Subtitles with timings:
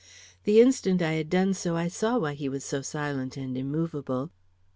[0.45, 4.31] The instant I had done so I saw why he was so silent and immovable.